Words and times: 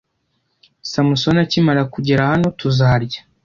Samusoni 0.91 1.39
akimara 1.45 1.81
kugera 1.93 2.21
hano, 2.31 2.47
tuzarya. 2.59 3.19